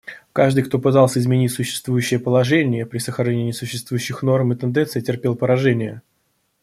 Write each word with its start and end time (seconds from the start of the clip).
Каждый, 0.33 0.63
кто 0.63 0.79
пытался 0.79 1.19
изменить 1.19 1.51
существующее 1.51 2.19
положение 2.19 2.87
при 2.87 2.97
сохранении 2.97 3.51
существующих 3.51 4.23
норм 4.23 4.51
и 4.51 4.55
тенденций, 4.55 4.99
терпел 5.03 5.35
поражение. 5.35 6.01